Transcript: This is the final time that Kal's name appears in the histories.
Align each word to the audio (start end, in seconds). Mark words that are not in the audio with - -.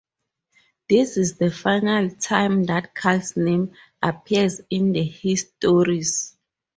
This 0.89 1.15
is 1.15 1.37
the 1.37 1.51
final 1.51 2.09
time 2.15 2.63
that 2.63 2.95
Kal's 2.95 3.37
name 3.37 3.71
appears 4.01 4.59
in 4.71 4.93
the 4.93 5.03
histories. 5.03 6.35